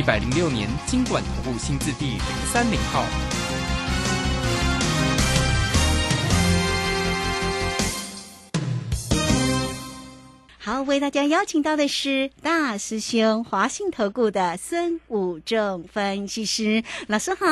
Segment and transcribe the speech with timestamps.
[0.00, 3.39] 一百零六年经管投顾新字第零三零号。
[10.80, 17.44] 好，为大家邀请到的是大师兄华信投顾的孙武正分析师老师好。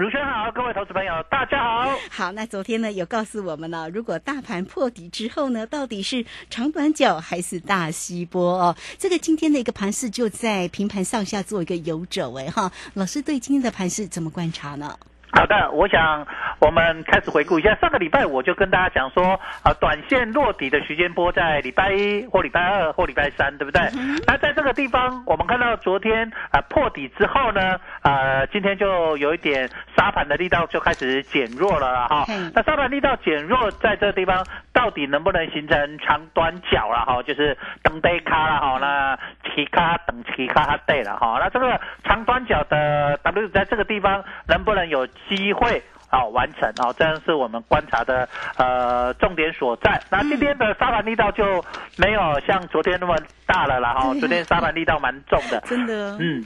[0.00, 1.96] 卢轩好，各位投资朋友大家好。
[2.10, 8.76] 好，那昨天呢有告诉我们了，如果大盘破底之后呢，到底是长短脚还是大西波哦？
[8.98, 12.72] 这个今天的一个盘势就在平盘上下做一个游走哎哈。
[12.94, 14.96] 老师对今天的盘势怎么观察呢？
[15.30, 16.26] 好的，我想
[16.58, 23.82] 我们开始回顾一下上个礼拜，我就跟大家讲说，啊，短线落底的时间波在礼拜一或礼拜二或礼拜三，对不对？
[24.26, 32.24] 那在这个地方，我们看到昨天啊破底之后呢，啊，今天就有一点沙盘的力道就开始减弱了哈。
[32.54, 34.42] 那沙盘力道减弱，在这个地方
[34.72, 37.22] 到底能不能形成长短角了哈？
[37.22, 39.18] 就是等低卡了哈，那
[39.50, 41.38] 起卡等起卡它对了哈。
[41.38, 45.06] 那这个长短角的 W 在这个地方能不能有？
[45.28, 50.00] 机会啊，完成啊，这样是我们观察的呃重点所在。
[50.10, 51.64] 那今天的沙盘力道就
[51.96, 56.44] 没有像昨天那么大了啦哈，昨天沙盘力道蛮重的，真的，嗯。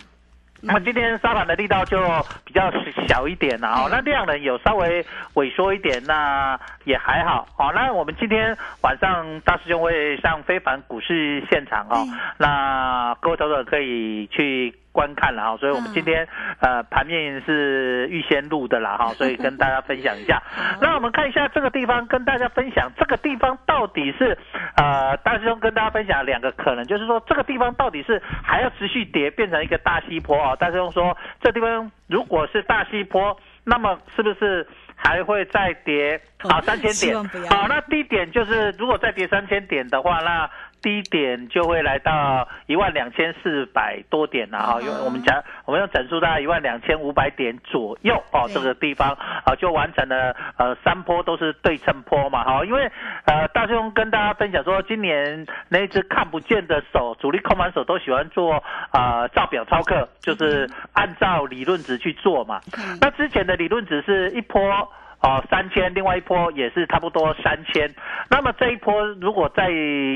[0.62, 1.98] 那今天沙盘的力道就
[2.44, 2.70] 比较
[3.08, 7.72] 小一点了哦，那量能有稍微萎缩一点，那也还好哦。
[7.74, 14.74] 那我们今天晚上大师兄会上非凡股市现场哦，那各位投资者可以去。
[15.00, 16.28] 观看了哈，所以我们今天
[16.60, 20.42] 呃盘面是预先录的啦哈， 所以跟大家分享一下。
[20.78, 24.36] 那我们看一下这个地方，跟大家分享这个地方到底是
[24.76, 30.54] 呃大师兄跟大家分享两个可能，就是说这个地方到底是还要持续跌变成一个大西坡啊？
[30.56, 33.34] 大师兄说这地方如果是大西坡，
[33.64, 37.48] 那么是不是还会再跌好三千点？
[37.48, 40.50] 好，那低点就是如果再跌三千点的话，那。
[40.82, 49.10] 低点就会来到一万两千四百多点了哈，因为我们讲我们用整数大概一万两千五百点左右哦，这个地方
[49.44, 52.90] 啊就完成了呃三波都是对称波嘛哈，因为
[53.26, 62.60] 呃大兄跟大家分享说，今年那只看不见的手，主力控盘手都喜欢做啊照表操课，就是按照理论值去做嘛，
[63.00, 64.60] 那之前的理论值是一波。
[65.22, 67.92] 哦，三千，另外一波也是差不多三千，
[68.30, 69.68] 那么这一波如果再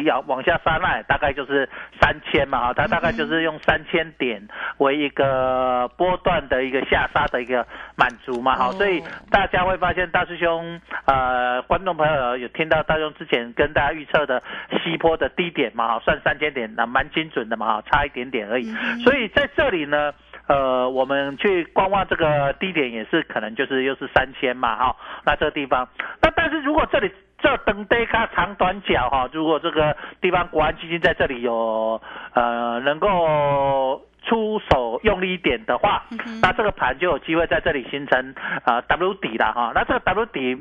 [0.05, 1.69] 要往下杀，那大概就是
[2.01, 4.41] 三千嘛，哈，它大概就是用三千点
[4.79, 7.67] 为一个波段的一个下杀的一个
[7.97, 14.43] 满足嘛，哈，所以大家会发现大师兄，呃，观众朋友有听到大师兄之前跟大家预测的
[14.83, 18.73] 西坡的低点嘛，哈，算三千点，那蛮精准的嘛，哈，差一点点而已，
[19.03, 20.15] 所以在这里呢。
[20.47, 25.89] 呃，我们去观望这个低点也是可能就是又是三千嘛，哈，那这个地方，
[26.21, 32.01] 那但是如果这里这等低卡长短角哈，如果这个地方国安基金在这里有
[32.35, 36.05] 呃能够出手用力一点的话，
[36.43, 38.35] 那这个盘就有机会在这里形成
[38.65, 40.59] 啊 W 底了哈，那这个 W 底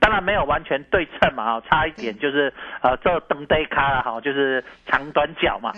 [0.00, 5.72] 当然没有完全对称嘛，哈，差一点就是呃这等低卡了哈，就是长短角嘛。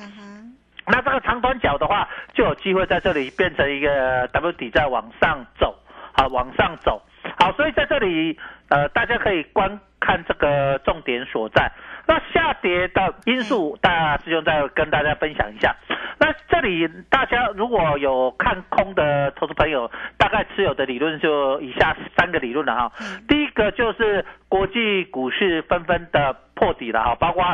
[0.90, 5.74] 那这个长短角的话，就有机会在这里变成一个 W 底再往上走，
[6.12, 7.02] 好，往上走，
[7.38, 8.38] 好，所以在这里，
[8.70, 11.70] 呃，大家可以观看这个重点所在。
[12.06, 15.76] 那下跌的因素，大师兄再跟大家分享一下。
[16.18, 22.92] 那这里大家如果有看空的投资朋友，大概持有的理论就以下三个理论了哈。
[23.28, 27.44] 第一个就是国际股市纷纷的破底了哈，包括。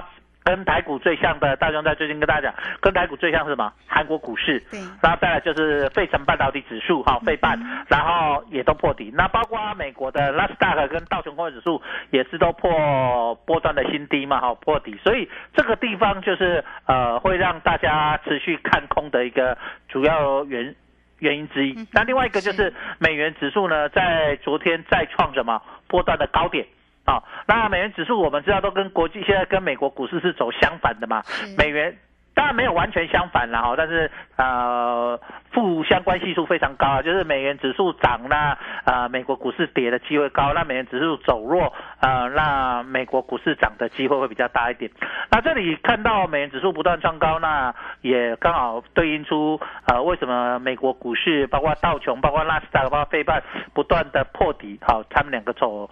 [0.44, 3.72] 跟台股最像的，大雄在最近跟大家讲，跟台股最像是什么？
[3.86, 4.60] 韩国股市。
[4.70, 4.78] 对。
[5.02, 9.10] 然后再来就是费城半导体指数，哈，费半，然后也都破底。
[9.14, 11.80] 那包括美国的纳斯达克跟道琼工业指数
[12.10, 14.94] 也是都破波段的新低嘛，哈，破底。
[15.02, 19.56] 所以这个地方就是呃，会让大家持续看空的一个
[19.88, 20.74] 主要原
[21.20, 21.74] 原因之一。
[21.90, 26.66] 那另外一个就是美元指数呢，在昨天再创什么波段的高点。
[27.06, 31.22] 好，那美元指数我们知道都跟国际现在跟美国股市是走相反的嘛？
[31.58, 31.94] 美元
[32.34, 35.20] 当然没有完全相反了哈，但是呃
[35.52, 44.90] 负相关系数非常高啊，就是美元指数涨那呃美国股市跌的机会高，那美元指数走弱呃那美国股市涨的机会会比较大一点。
[45.30, 53.40] 那这里看到美元指数不断创高，那也刚好对应出呃为什么美国股市包括道琼、包括纳斯达克、包括费半
[53.72, 55.88] 不断的破底，好，他们两个走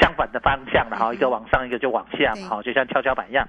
[0.00, 3.48] 相反的方向了哈，一个往上，一个就往下，好，就像跷跷板一样。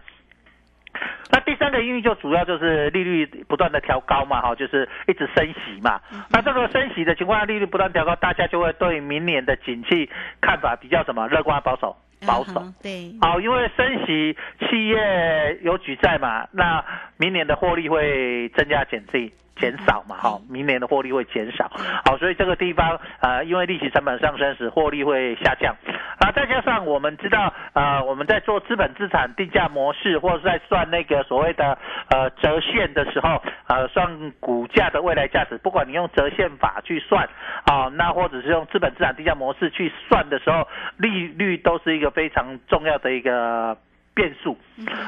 [1.32, 6.02] 那第三个因为就主要就是利率不断的调高嘛，哈，就是一直升息嘛。
[6.30, 10.10] 那这个升息的情况下，利率不断调高，大家就会对明年的景气
[10.42, 11.96] 看法比较什么乐观保守？
[12.26, 12.62] 保守。
[12.82, 13.14] 对。
[13.22, 14.36] 好，因为升息，
[14.68, 16.84] 企业有举债嘛，那
[17.18, 19.32] 明年的获利会增加减税。
[19.60, 21.70] 减少嘛，好，明年的获利会减少，
[22.06, 25.76] 好，所以这个地方呃，因为利息成本上升时，获利会下降，
[26.20, 31.78] 啊，再加上我们知道，呃，我们在做资本资产定价模式，或者在算那个所谓的
[32.10, 37.28] 呃折现的时候，呃，算股价的未来价值，不管你用折现法去算，
[37.66, 40.68] 啊，那或者是用资本资产定价模式去算的时候，
[40.98, 43.78] 利率都是一个非常重要的一个。
[44.16, 44.58] 变数，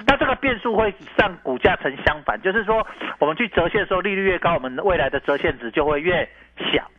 [0.08, 2.88] 那这个变数会让股价成相反，就是说
[3.20, 6.26] 我们去折现的时候，利率越高，我们未来的折现值就会越
[6.72, 6.90] 小。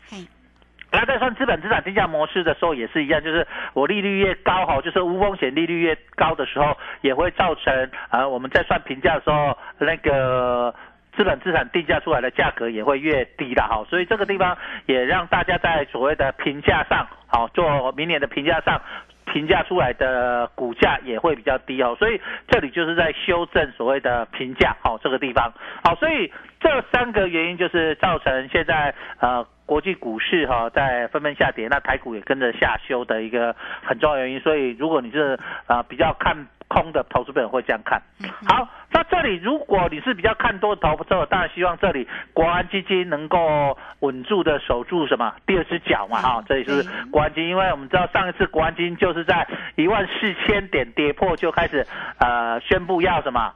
[0.92, 10.74] 那在算资本资产定价模式的时候也是一样，就是我利率越高哈，就是无风险利率越高的时候，也会造成啊我们在算评价的时候，那个
[11.16, 13.84] 资本资产定价出来的价格也会越低的哈。
[13.88, 14.56] 所以这个地方
[14.86, 18.80] 也让大家在所谓的评价上，好做明年的评价上。
[19.24, 25.50] 评价出来的股价也会比较低哦，所以这里就是在修正所谓的评价，好这个地方，
[25.84, 26.30] 好，所以
[26.60, 36.46] 这三个原因就是造成现在呃国际股市哈在纷纷下跌，那台股也跟着下修的一个很重要原因，所以如果你是啊比较看。
[36.68, 38.00] 空的投资本会这样看
[38.48, 51.86] 好，那这里如果你是比较看多的投资者，当然希望这里国安基金能够稳住的守住什么第二只脚嘛哈，这里是国安基金，因为我们知道上一次国安基金就是在一万四千点跌破就开始
[52.18, 53.52] 呃宣布要什么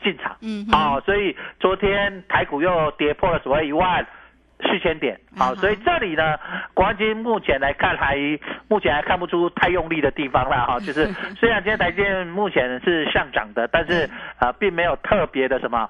[0.00, 4.06] 进场，嗯，好，所以昨天台股又跌破了所谓一万。
[4.62, 6.38] 四千点，好，所以这里呢，
[6.74, 8.16] 国安基目前来看还
[8.68, 11.06] 目前还看不出太用力的地方了哈，就是
[11.38, 15.88] 虽然今天台积目前是上涨的，但是啊，并没有特别的什么。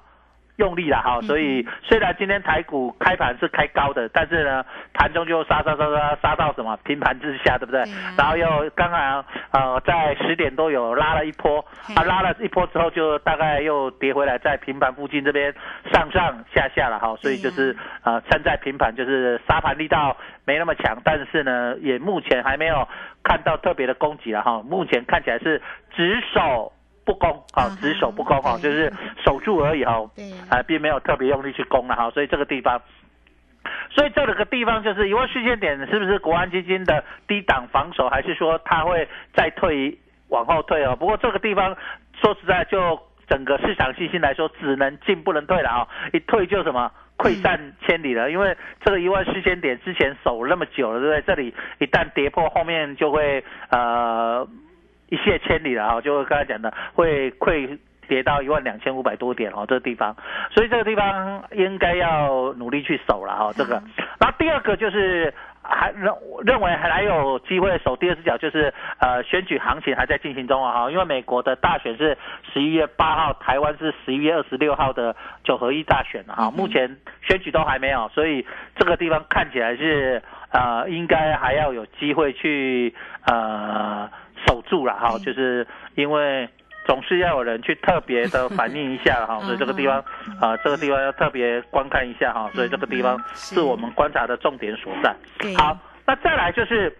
[0.57, 4.63] 用力了哈，所以虽然今天台股开盘是开高的，但是呢，
[4.93, 7.83] 盘中就杀杀杀杀杀到什么平盘之下，对不对？
[8.17, 11.65] 然后又刚刚呃在十点多有拉了一波，
[11.95, 15.51] 啊拉了一波之后就大概又跌回来，在平盘附近这边
[15.91, 20.15] 上上下下了哈，所以就是呃站在平盘就是杀盘力道
[20.45, 22.87] 没那么强，但是呢也目前还没有
[23.23, 25.59] 看到特别的攻击了哈，目前看起来是
[25.95, 26.71] 只守。
[27.05, 28.91] 不攻啊，只守不攻哈，就是
[29.25, 29.93] 守住而已哈，
[30.49, 32.81] 啊，并没有特别用力去攻了哈，所以这个地方，
[33.89, 39.97] 所以这个地方就是一万四千点是不是国安基金的低档防守，还是说它会再退
[40.29, 40.95] 往后退哦？
[40.95, 41.75] 不过这个地方
[42.21, 42.97] 说实在，就
[43.27, 51.21] 整个市场信心来说，只能进不能退了啊，一退就什么溃散千里了，因为这个一万四千点之前守那么久了，对不对？
[51.35, 54.47] 这里一旦跌破，后面就会呃。
[55.13, 57.77] 一泻千里了哈，就刚才讲的会溃
[58.07, 60.15] 跌到一万两千五百多点哦，这个地方，
[60.49, 63.51] 所以这个地方应该要努力去守了哈。
[63.55, 63.75] 这个，
[64.19, 65.31] 然后第二个就是
[65.61, 66.11] 还认
[66.43, 72.17] 认为还有机会守第二只脚，就是呃选举行情还在进行中啊哈，因为美国的大选是
[72.51, 78.43] 十一月八号，台湾是十一月二十六号的九合一大选哈，目前选举都还没有，所以
[78.75, 80.21] 这个地方看起来是
[80.51, 82.93] 呃应该还要有机会去
[83.27, 84.09] 呃。
[84.45, 86.47] 守住了哈，就是因为
[86.85, 90.03] 总是要有人去特别的反映一下哈， 所以这个地方
[90.41, 95.15] 啊，这个地方要特别观看一下哈，所以这个地方是我们观察的重点所在。
[95.57, 96.93] 好，那再来就是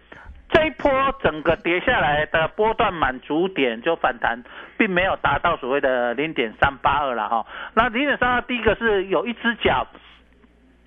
[0.48, 0.90] 这一波
[1.22, 4.42] 整个跌下来的波段满足点就反弹，
[4.78, 7.46] 并没有达到所谓的零点三八二了哈。
[7.74, 9.86] 那零点三二第一个是有一只脚，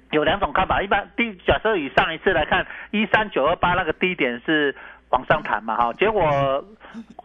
[0.09, 4.73] 有两种看法，一般第假设以上一次来看，一三九二八那个低点是。
[5.09, 6.23] 往上弹嘛哈，结果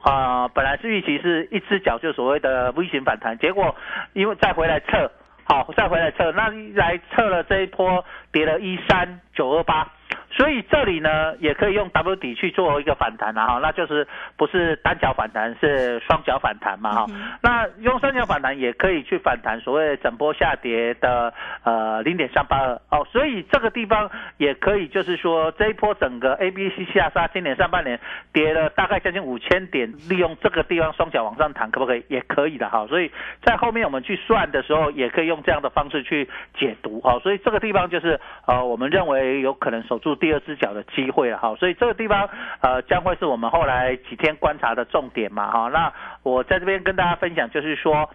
[0.02, 3.74] 啊本来是预期是一只脚就所谓的 V 型反弹，结果
[4.12, 5.10] 因为再回来测，
[5.44, 9.88] 好再回来测，那来测了这一波跌了一三九二八，
[10.32, 17.06] 所以这里呢也可以用 W 底去做一个反弹了哈，那就是不是单脚反弹，是双脚反弹嘛哈。
[17.42, 21.32] 那用双脚反弹也可以去反弹所谓整波下跌的
[21.64, 28.00] 呃零点三八二哦，所以这个地方也可以就是说这一波整个 A B C 下杀，今年上半年
[28.32, 32.04] 跌了大概将近五千点，利用这个地方双脚往上弹可不可以？
[32.08, 32.86] 也可以的哈。
[32.86, 33.10] 所以
[33.42, 37.18] 在后面我们去算的时候，也可以用这样的方式去解读哈。
[37.20, 41.54] 所以这个地方就是呃我们认为有可能守住第二只脚的机会了哈。
[41.56, 45.68] 所以这个地方呃将会是我们后来几天观察的重点嘛哈。
[45.68, 48.08] 那我在这边跟大家分享就是说。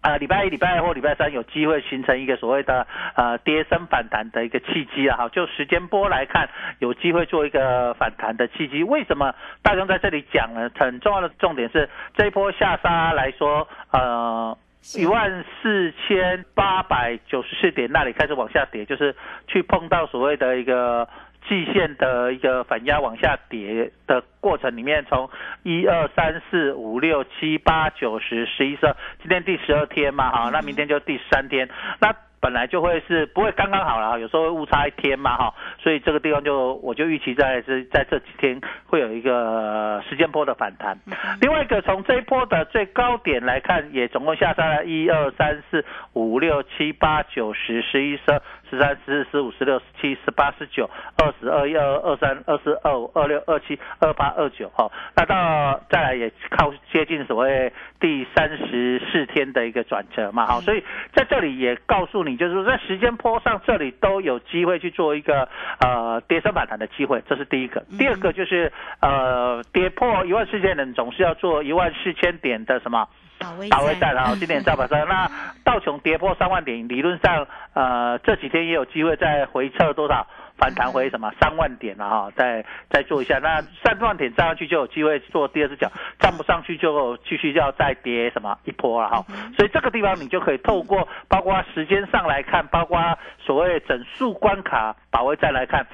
[0.00, 2.86] 啊，礼拜一、礼拜二或礼拜三有机会形成一个所谓的
[3.16, 6.48] 呃跌升反弹的一个契机啊，哈，就时间波来看，
[6.78, 8.84] 有机会做一个反弹的契机。
[8.84, 10.70] 为什么大雄在这里讲呢？
[10.78, 14.56] 很重要的重点是这一波下杀来说，呃，
[14.96, 19.16] 一万四千八百九十四点那里开始往下跌，就是
[19.48, 21.08] 去碰到所谓的一个。
[21.48, 25.28] 季线的一个反压往下跌的过程里面，从
[25.62, 31.68] 一二三四五六七八九十十一十二，今天第十二天嘛，哈，那明天就第三天，
[32.00, 32.14] 那。
[32.40, 35.52] 本来就会是不会刚刚好了，有时候会误差一天嘛哈，
[35.82, 40.96] 所以这个地方就我就预期在这在这几天会有一个时间波的反弹。
[41.40, 48.40] 另外一个从这一波的最高点来看，也总共下杀了一二三四五六七八九十十一十二
[48.70, 62.28] 十三十四十五十六十七十八十九二十二一二二三二四二五二六二七二八二九哈，那到再来也靠接近所谓第三十四天的一个转折嘛哈，所以在这里也告诉你。
[62.28, 65.48] 你就是说，在时间坡上这里都有机会去做一个
[65.80, 67.82] 呃跌升反弹的机会，这是第一个。
[67.98, 68.70] 第二个就是
[69.00, 73.52] 呃跌破一万四千点，总是要做一万四千点的什么打
[73.82, 74.34] 位战啊？
[74.38, 75.30] 今年造板山， 那
[75.64, 80.26] 道琼跌破三万点，理论上呃这几天也有机会再回撤多少？
[80.58, 89.24] 反弹回什么 三万点了哈，再再做一下，那三万点站上去就有机会做第二只脚，站不上去就继续要再跌什么一波了哈，
[89.56, 92.98] 所以这个地方你就可以透过包括时间上来看，包括
[93.38, 95.86] 所谓整数关卡保卫战来看。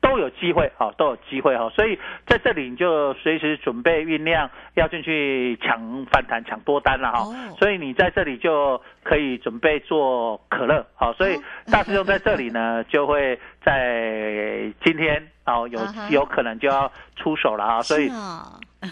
[0.00, 7.24] 都有机会哈，都有机会哈，所以在这里你就随时准备酝酿要进去抢反弹、抢多单了哈。
[7.58, 11.38] 所以你在这里就可以准备做可乐好，所以
[11.70, 15.78] 大师兄在这里呢， 就会在今天哦有
[16.08, 17.82] 有可能就要出手了哈。
[17.82, 18.10] 所以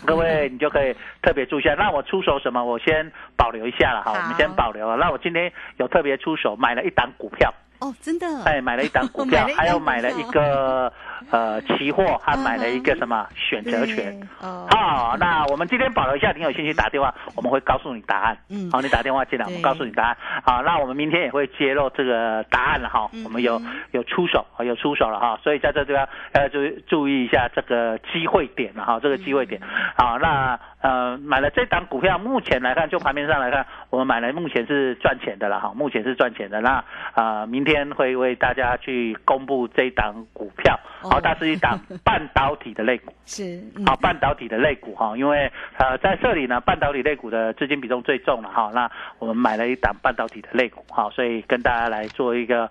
[0.04, 1.74] 各位你就可以特别注意一下。
[1.74, 2.62] 那我出手什么？
[2.62, 4.96] 我先保留一下了哈，我们先保留了。
[4.96, 7.52] 那我今天有特别出手买了一档股票。
[7.80, 10.92] 哦，真的，哎，买了一档股票， 还有买了一个
[11.30, 14.14] 呃期货，还买了一个什么选择权。
[14.40, 18.38] 好，那我们今天保留一下，你有兴趣打电话，我们会告诉你答案。
[18.48, 20.16] 嗯，好，你打电话进来，我们告诉你答案。
[20.44, 23.10] 好，那我们明天也会揭露这个答案了哈。
[23.24, 23.60] 我们有
[23.92, 25.38] 有出手，有出手了哈。
[25.42, 29.60] 所以在这地方要注注意一下这个机会点了哈，这个机会点。
[29.96, 30.58] 好，那。
[30.80, 36.60] 呃，买了这档股票，目前来看，就盘面上来看，我们买了目前是赚钱的了哈，目前是赚钱的。
[36.60, 36.84] 那
[37.14, 40.78] 啊，明天会为大家去公布这档股票，
[41.10, 52.70] 好，它是一档半导体的类股， 是好半导体的类股哈，因为呃在这里呢，半导体类股的资金比重最重了哈，那我们买了一档半导体的类股哈，所以跟大家来做一个。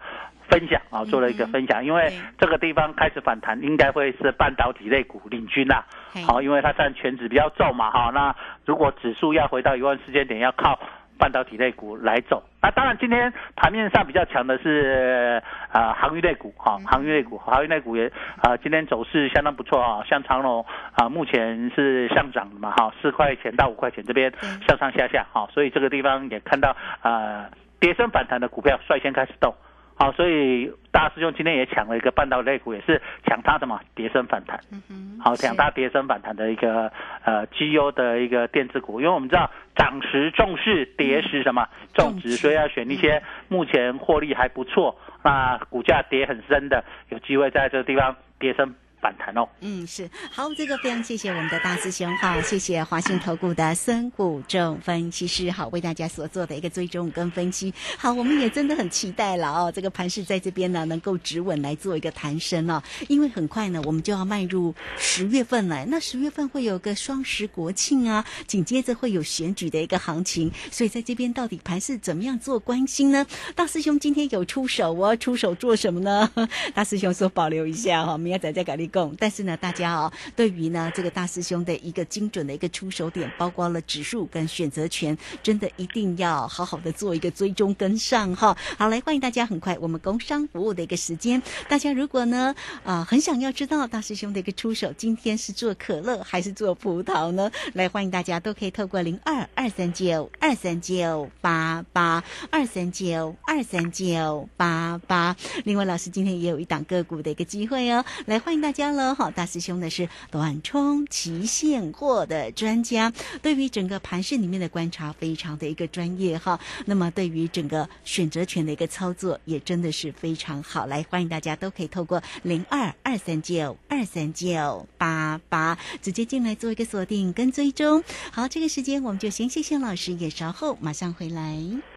[0.49, 5.85] 分享啊，做了一个分享，因为这个地方开始反弹，应该会是半导体类股领军啦。
[6.25, 8.09] 好，因为它占全指比较重嘛，哈。
[8.15, 10.79] 那如果指数要回到一万四千点，要靠
[11.17, 12.43] 半导体类股来走。
[12.61, 20.03] 那当然，今天盘面上比较强的是啊，航运类股，哈，航运类股，航运类股也啊，今天走势相当不错啊。
[20.07, 24.31] 像长龙啊，目前是上涨的嘛，哈，四块钱到五块钱这边
[24.67, 29.53] 上上下下，哈，所以这个地方也看到啊，跌升反弹的股票率先开始动。
[29.99, 34.59] 好，所以大师兄今天也抢了一个半导体股，也是抢它什么跌升反弹。
[34.71, 36.91] 嗯哼，好，抢它跌升反弹的一个
[37.25, 48.75] 呃绩优的一个电子股，因为我们知道涨时重视，跌时什么重值，所以要选一些目前获利还不错，那股价跌很深的，有机会在这个地方跌升。
[48.99, 57.71] 反弹哦，嗯，是好，这个非常谢谢我们的大师兄哈，谢谢华信投顾的孙谷正分析师好，为大家所做的一个追踪跟分析。
[57.97, 73.25] 好，我们也真的很期待了哦，这个盘势在这边呢能够止稳来做一个弹升哦，因为很快呢我们就要迈入十月份了，那十月份会有个双十国庆啊，紧接着会有选举的一个行情，所以在这边到底盘势怎么样做关心呢？
[73.53, 76.31] 大师兄今天有出手哦，出手做什么呢？
[76.73, 78.75] 大师兄说保留一下哈，明天再再改
[79.17, 88.55] 但是呢，大家哦，对于呢这个大师兄的一个精准的一个出手点，包括了指数跟选择权，真的一定要好好的做一个追踪跟上哈。
[88.77, 92.53] 好，来欢迎大家，很快我们工商服务的一个时间，大家如果呢
[92.83, 97.51] 啊、很想要知道大师兄的一个出手，今天是做可乐还是做葡萄呢？
[97.73, 105.35] 来欢迎大家都可以透过零二二三九二三九八八二三九二三九八八。
[105.65, 109.31] 另外，老师今天也有一档个股的一个机会哦，来欢迎大家了哈！
[109.31, 116.59] 大师兄呢是短冲期现货的专家，对于整个盘市里面的观察非常的一个专业哈。
[116.85, 128.03] 那么对于整个选择权的一个操作也真的是非常好，来欢迎大家都可以透过零二二三九二三九八八直接进来做一个锁定跟追踪。
[128.31, 131.96] 好，这个时间我们就先谢谢老师，也稍后马上回来。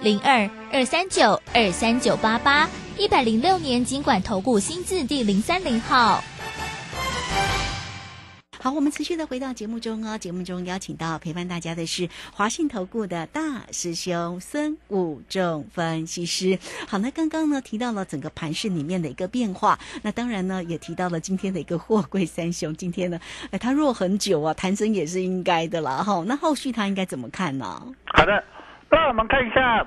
[0.00, 6.22] 零二二三九二三九八八，一百零六年经管投顾新字第零三零号。
[8.60, 10.16] 好，我们持续的回到节目中哦。
[10.16, 16.60] 节目中邀请到陪伴大家的是华信投顾的大师兄孙武仲分析师。
[16.86, 22.74] 好，那刚刚呢提到了整个盘市里面的一个变化，那当然呢也提到了今天的一个货柜三雄。
[22.76, 23.18] 今天呢，
[23.50, 26.04] 哎，他弱很久啊，弹升也是应该的啦。
[26.04, 27.82] 哈，那后续他应该怎么看呢？
[28.06, 28.44] 好的，
[28.90, 29.84] 那我们看一下，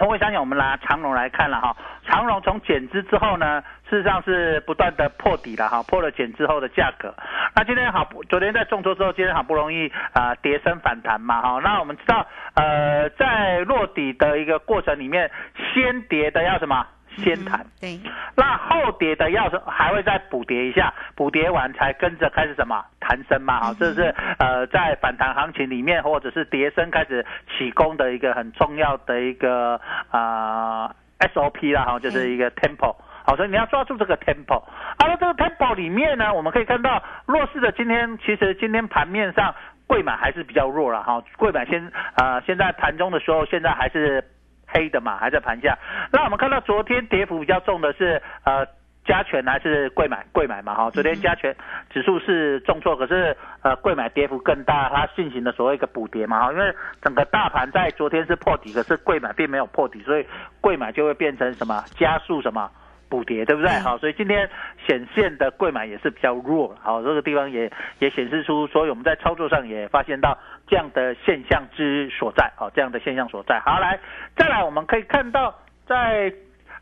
[0.00, 1.76] 我会相信我们拿长荣来看了哈。
[2.06, 7.14] 长荣从减资之后呢，事实上是不断的破底了哈，破了减之后的价格。
[7.54, 11.60] 那今天好，昨天在重挫之后，今天好不容易啊、呃跌升反弹嘛哈。
[11.62, 15.30] 那我们知道，呃，在落底的一个过程里面，
[15.72, 16.86] 先跌的要什么？
[17.20, 17.64] 先谈。
[17.80, 17.98] 对，
[18.36, 23.60] 那后跌的要是还会再补跌一下，补跌完才跟着开始什么弹升嘛？
[23.60, 30.86] 哈，这是呃在反弹行情里面或者是跌升开始起攻的一个很重要的一个啊、
[31.18, 32.96] 呃 SOP 啦，哈，就是一个 tempo。
[33.26, 34.62] 好，所以你要抓住这个 tempo。
[34.96, 39.54] 啊，那这个 tempo 里面呢，我们可以看到弱势的今天其实今天盘面上
[39.86, 44.24] 贵买还是比较弱了哈，贵买现呃现在盘中的时候现在还是
[44.72, 45.76] 黑的嘛，还在盘下。
[46.12, 48.66] 那我们看到昨天跌幅比较重的是呃
[49.04, 50.24] 加权还是贵买？
[50.32, 51.54] 贵买嘛哈，昨天加权
[51.90, 60.26] 指数是重挫，可是呃贵买跌幅更大，它进行了所谓一个补跌嘛哈，因为整个大盘在昨天是破底，可是贵买并没有破底，所以
[60.60, 62.70] 贵买就会变成什么加速什么。
[63.10, 63.68] 补跌，对不对？
[63.72, 64.48] 嗯好，所以今天
[64.86, 70.38] 显现的贵买也是比较弱，好，这个地方也也显示出，所以我们在操作上也发现到
[70.70, 73.58] 这样的现象之所在，好，这样的现象所在。
[73.60, 73.98] 好，来，
[74.36, 75.52] 再来，我们可以看到
[75.86, 76.32] 在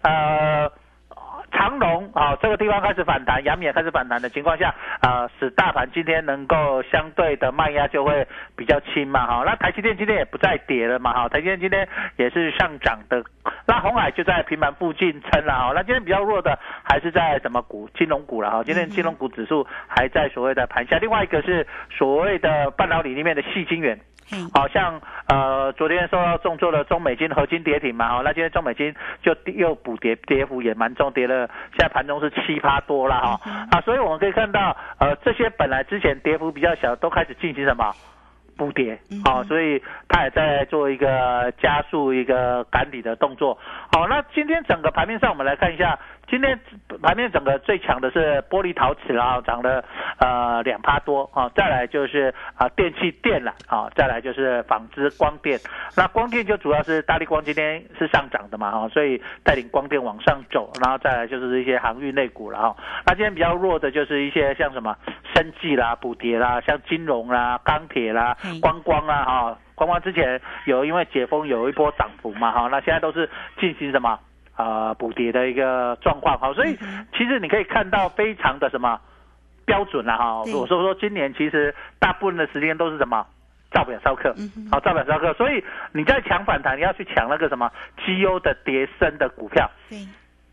[0.02, 0.70] 呃。
[1.50, 9.44] 长隆啊，这个地方开始反弹，阳明也开始反弹的情况下，啊，使大盘今天能够相对的卖压就会比较轻嘛，哈。
[9.46, 11.28] 那台积电今天也不再跌了嘛，哈。
[11.30, 13.24] 台积电今天也是上涨的，
[13.68, 15.72] 那红海就在平盘附近撑了，哈。
[15.74, 17.86] 那今天比较弱的还是在什么股？
[17.94, 18.64] 金融股了，哈。
[18.64, 24.00] 今天金融股指数还在所谓的盘下，另外一个是所谓的半导体里面的细晶圆，
[24.30, 37.92] 嘿，好像呃昨天受到重挫的中美金合金跌停嘛，好，那今天中美金就又补跌，跌幅也蛮重，跌了，现在盘中是七八多了哈，啊，所以我们可以看到，呃，这些本来之前跌幅比较小，都开始进行什么？
[38.58, 43.56] 补跌，好、所以它也在做一个加速一个赶底的动作。
[43.92, 45.96] 好，那今天整个盘面上，我们来看一下，
[46.28, 46.58] 今天
[47.00, 49.84] 盘面整个最强的是玻璃陶瓷啊，涨了
[50.18, 55.58] 呃两趴多啊，再来就是啊电器电缆啊，再来就是纺织光电。
[55.96, 62.76] 那光电就主要是大力光今天是上涨的嘛哈，所以带领光电往上走，然后再来就是一些航运类股了哈。
[63.06, 64.96] 那今天比较弱的就是一些像什么
[65.38, 69.58] 生技啦、补跌啦、像金融啦、钢铁啦嗯、观光啦哈。
[69.74, 74.18] 观光之前有因为解封有一波涨幅嘛哈，那现在都是进行什么
[74.56, 76.76] 呃补跌的一个状况哈，所以
[77.16, 79.00] 其实你可以看到非常的什么
[79.64, 80.42] 标准了哈。
[80.44, 83.24] 对我说说今年其实大部分的时间都是什么？
[83.70, 85.30] 照表烧课嗯哼，好，照表烧课。
[85.34, 87.70] 所以你在抢反弹，你要去抢那个什么
[88.04, 89.70] 绩优的跌升的股票。
[89.90, 89.98] 对，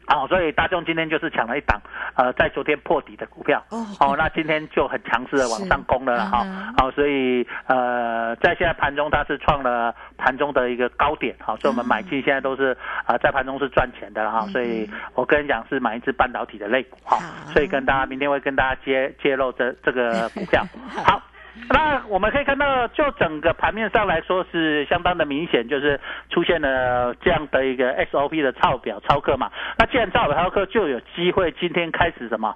[0.07, 1.81] 哦，所以大众今天就是抢了一档，
[2.15, 12.71] 呃，在昨天破底的股票，哦哦，那今天就很强势的往上攻了哈，嗯好、所以呃，在现在盘中它是创了盘中的一个高点，好、所以我们买进现在都是
[13.05, 20.63] 啊、呃在盘中是赚钱的了哈，嗯所以我跟你讲是买一只半导体的类股哈、好所以跟大家明天会跟大家揭揭露这这个 股票，
[21.03, 21.21] 好。
[21.69, 29.51] 那我们可以看到，就整个盘面上来说是相当的明显，就是出现了这样的一个 SOP 的超表超客嘛。
[29.77, 32.55] 那既然超表超客，就有机会今天开始什么？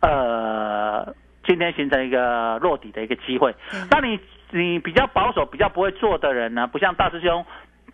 [0.00, 3.54] 呃，今天形成一个落底的一个机会。
[3.90, 4.20] 那你
[4.50, 7.44] 你比较保守、比较不会做的人呢，不像大师兄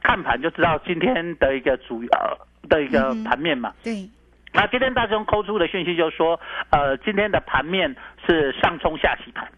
[0.03, 3.73] 看盘就知道今天的一个主要的一个盘面嘛。
[3.83, 4.11] 对，
[4.53, 6.39] 那今天大师兄抠出的讯息就是说，
[6.71, 7.95] 呃，今天的盘面
[8.27, 9.49] 是上冲下洗盘。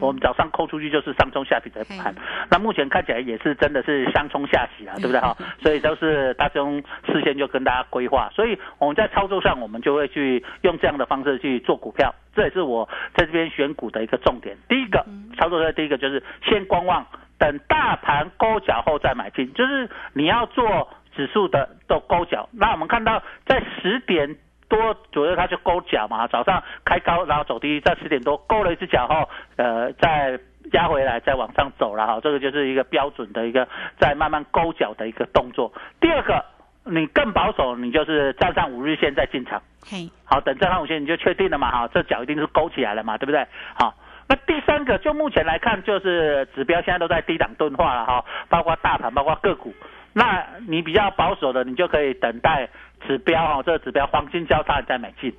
[0.00, 2.14] 我们早上扣出去就是上冲下洗的盘，
[2.50, 5.36] 那目前看起来也是真的是上冲下洗啊，对不对哈？
[5.62, 14.56] 所以都是大师兄事先就跟大家规划，所以我们在操作上我们就会去用这样的方式去做股票，这也是我在这边选股的一个重点。
[14.68, 15.04] 第一个
[15.36, 17.06] 操作的第一个就是先观望，
[17.38, 22.48] 等大盘勾脚后再买进，就是你要做指数的都勾脚。
[22.52, 24.36] 那我们看到在十点。
[24.68, 30.38] 多左右，它就勾脚嘛，早上开高，然后走低，在十点多勾了一只脚后，呃，再
[30.72, 33.66] 压回来，再往上走了哈，这个就是一个标准的一个
[33.98, 35.72] 在慢慢勾脚的一个动作。
[36.00, 36.44] 第二个，
[36.84, 43.46] 你更保守，你就是站上五日线再进场，嘿，好，等站上五线你就确定了嘛，哈，这脚一定是勾起来了嘛，对不对？
[43.74, 43.94] 好。
[44.30, 49.72] 那第三个，就目前来看，就是指标现在都在低档钝化了哈，包括大盘，包括个股。
[50.12, 52.68] 那你比较保守的，你就可以等待
[53.06, 55.32] 指标哈，这个指标黄金交叉你再买进。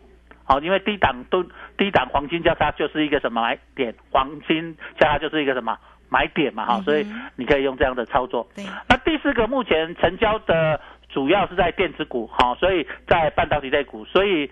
[0.43, 1.43] 好，因为低档都
[1.78, 5.78] 低档黄金交叉就是一个什么买点，黄金交叉就是一个什么
[6.10, 8.48] 买点嘛哈，所以你可以用这样的操作。
[8.88, 14.50] 那第四个，目前成交的主要是在电子股哈，所以在半导体类股，所以。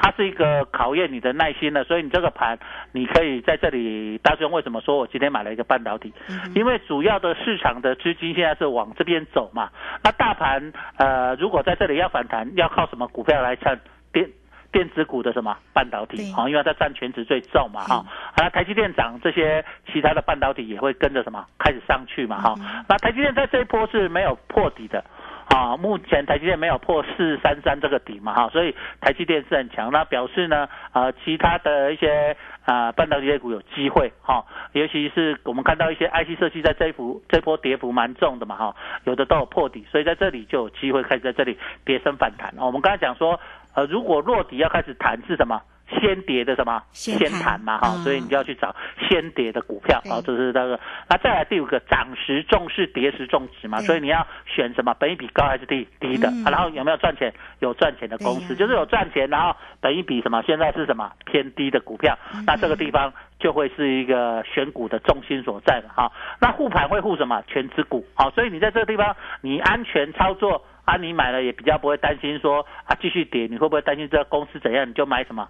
[0.00, 2.56] 它是一个考验你的耐心的，所以你这个盘，
[2.92, 4.16] 你可以在这里。
[4.18, 6.12] 大师兄为什么说我今天买了一个半导体？
[6.54, 9.68] 因为主要的市场的资金现在是往这边走嘛。
[10.04, 13.76] 那大盘呃，如果在这里要反弹，要靠什么股票来撑？
[14.12, 14.30] 电
[14.70, 16.32] 电子股的什么半导体？
[16.32, 18.04] 好，因为它占全值最重嘛，哈。
[18.36, 22.54] 那台积电涨，这些其他的半导体也会跟着什么开始上去嘛，哈。
[22.88, 25.04] 那台积电在这一波是没有破底的。
[25.48, 29.90] 啊，目前台积电没有破四三三这个底嘛，哈，所以台积电是很强。
[29.90, 42.52] 那表示呢，呃，其他的一些啊半导体类股有机会哈，尤其是我们看到一些 IC 设计在这一幅这波跌幅蛮重的嘛，哈，有的都有破底，所以在这里就有机会开始在这里跌升反弹。
[42.58, 43.40] 我们刚才讲说，
[43.74, 45.60] 呃，如果落底要开始弹是什么？
[45.88, 48.74] 先跌的什么先盘嘛哈，嗯所以你就要去找
[49.08, 50.78] 先跌的股票啊，这是那个。
[51.08, 54.94] 那再来第五个，涨时重视，跌时重值嘛，所以你要选什么？
[54.94, 55.88] 本益比高还是低？
[55.98, 57.32] 低的、嗯啊然后有没有赚钱？
[57.60, 60.42] 有赚钱的公司，就是有赚钱，然后本益比什么？
[60.42, 62.18] 现在是什么偏低的股票？
[62.34, 66.12] 嗯那这个地方就会是一个选股的重心所在了哈。
[66.40, 67.42] 那护盘会护什么？
[67.46, 70.62] 全指股好，所以你在这个地方你安全操作。
[70.88, 74.88] 啊，你买了也比较不会担心说啊继续跌，你会不会担心这个公司怎样？
[74.88, 75.46] 你就买什么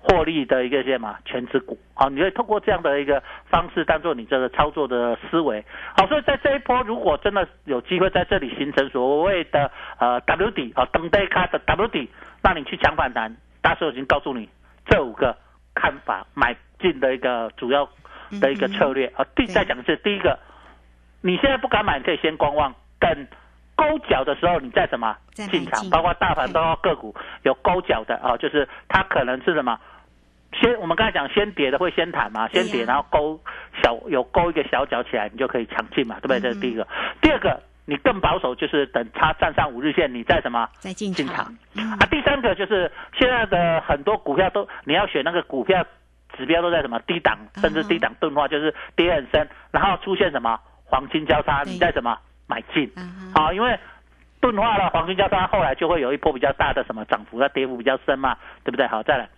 [0.00, 1.78] 获利的一个什么全指股？
[1.94, 5.64] 好，你可以透过这样的一个方式当做你这个操作的思维。
[5.96, 12.10] 好，所以在这一波，如果真的有机会在这里形成所谓的呃 W 底啊等待卡的 W 底，
[12.42, 14.46] 那你去抢反弹，大师已经告诉你
[14.84, 15.34] 这五个
[15.74, 17.88] 看法买进的一个主要
[18.42, 19.24] 的一个策略啊。
[19.34, 20.38] 第再讲一次，第一个，
[21.22, 23.26] 你现在不敢买，你可以先观望，等。
[23.82, 25.90] 勾脚的时候，你再什么进场？
[25.90, 29.78] 包括大盘，包括个股有勾脚的啊，就是它可能是什么？
[30.60, 33.40] 先我们刚才讲先跌的会先弹嘛，先跌然后勾
[33.82, 36.40] 小有勾一个小脚起来，你就可以抢进嘛，对不对？
[36.40, 36.82] 这是第一个。
[36.82, 36.88] 嗯
[37.22, 40.68] 第二个，你更保守，就是等它站上五日线，你再什么？
[40.78, 41.36] 再进进场
[41.74, 45.84] 场，啊，第三个就是现在的很多股票都你要选那个股票
[46.36, 52.18] 指标都在什么低档，甚至低档钝化，就是跌很深，然后出现什么黄金交叉，你在什么
[52.52, 52.90] 买进。
[53.34, 53.78] 好啊，因为
[54.40, 58.86] 钝化了黄金交叉，后来就会有一波比较大的什么涨幅，它跌幅比较深嘛，对不对？
[58.86, 59.28] 好，再来。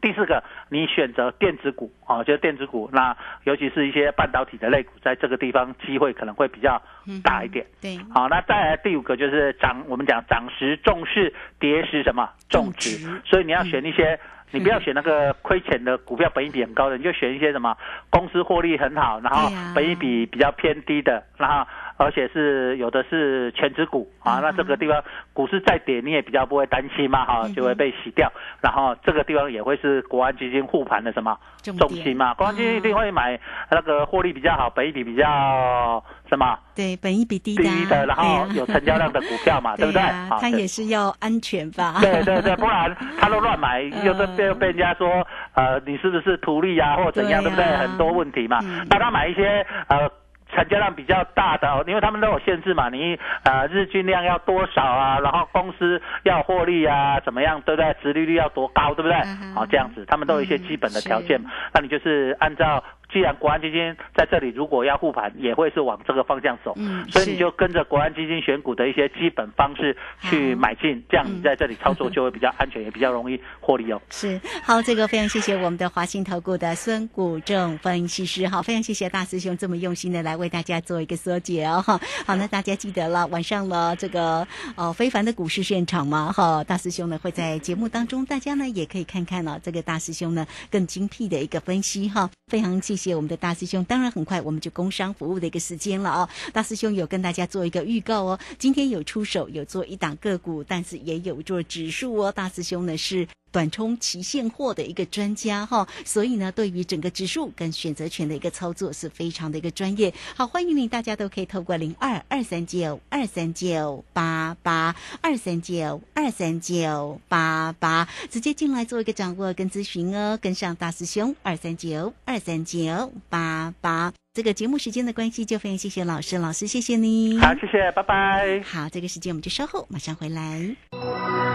[0.00, 6.80] 第四个，你选择电子股啊，就是电子股，那尤其是一些半导体的类股，在这个地方机会可能会比较
[7.22, 7.66] 大一点。
[7.82, 12.30] 对，好，那再来第五个就是涨，我们讲涨时重视，跌时什么？
[12.48, 14.18] 重值，所以你要选一些，
[14.52, 17.76] 你不要选那个亏钱的股票，本益比很高的，你就选一些什么
[18.08, 21.66] 公司获利很好，然后本益比比较偏低的，然后
[22.00, 28.32] 而且是有的是全指股啊，那这个地方股市再跌你也比较不会担心嘛哈，就会被洗掉。
[28.62, 33.38] 然后这个地方也会是国安基金护盘的什么重心嘛，国安基金一定会买
[33.70, 40.00] 那个获利比较好、本益比比较什么对，本益比低的，然后有成交量的股票嘛， 对不对？
[40.40, 41.98] 它也是要安全吧？
[42.00, 45.06] 对对对，不然他都乱买，又被被被人家说
[45.52, 47.64] 呃你是不是图利啊，或怎样，对不对？
[47.76, 48.58] 很多问题嘛。
[48.88, 50.10] 那他买一些呃。
[50.54, 55.18] 成交量比较大的，因为他们都有限制嘛，你呃日均量要多少啊？
[55.20, 57.96] 然后公司要获利啊，怎么样，对不对？
[58.02, 59.16] 殖利率要多高，对不对？
[59.54, 61.50] 好，这样子，他们都有一些基本的条件嘛。
[61.72, 62.82] 那你就是按照。
[63.12, 74.00] 既然国安基金在这里，如果要护盘，也会是往这个方向走，嗯，所以你就跟着国安基金选股的一些基本方式去买进，这样你在这里操作就会比较安全，也比较容易获利哦。
[74.10, 84.46] 是，好，这个非常谢谢我们的华信投顾的孙谷正分析师，好，非常谢谢大师兄这么用心的来为大家做一个缩解哦，哈，好，那大家记得了，晚上了这个
[84.76, 92.99] 呃非凡的股市现场嘛，哈，大师兄呢会在节目当中，大家呢也可以看看呢这个大师兄呢更精辟的一个分析哈，非常谢。
[92.99, 96.28] 谢谢我们的大师兄，当然很快我们就工商服务的一个时间了哦。
[96.52, 102.30] 大师兄有跟大家做一个预告哦，今天有出手有做一档个股，但是也有做指数哦。
[102.30, 103.26] 大师兄呢是。
[103.52, 110.12] 短冲期现货的一个专家哈，所以呢，对于整个指数跟选择权的一个操作是非常的一个专业。
[110.34, 120.38] 好，欢迎你，大家都可以透过零二二三九二三九八八二三九二三九八八直接进来做一个掌握跟咨询哦。
[120.40, 124.12] 跟上大师兄二三九二三九八八。
[124.32, 127.36] 这个节目时间的关系，就非常谢谢老师，老师谢谢你。
[127.38, 128.62] 好，谢谢，拜拜。
[128.62, 131.50] 好，这个时间我们就稍后马上回来。